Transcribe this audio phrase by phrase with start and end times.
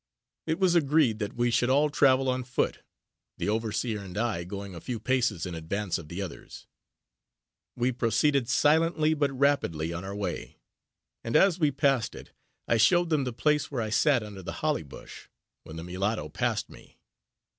[0.47, 2.79] It was agreed that we should all travel on foot,
[3.37, 6.65] the overseer and I going a few paces in advance of the others.
[7.75, 10.57] We proceeded silently, but rapidly, on our way;
[11.23, 12.31] and as we passed it,
[12.67, 15.27] I showed them the place where I sat under the holly bush,
[15.65, 16.97] when the mulatto passed me.